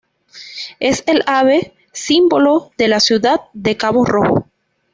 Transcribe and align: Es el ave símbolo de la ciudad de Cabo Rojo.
Es 0.79 1.03
el 1.05 1.21
ave 1.27 1.75
símbolo 1.91 2.71
de 2.75 2.87
la 2.87 2.99
ciudad 2.99 3.41
de 3.53 3.77
Cabo 3.77 4.03
Rojo. 4.03 4.47